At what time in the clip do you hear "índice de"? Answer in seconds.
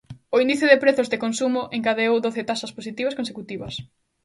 0.45-0.81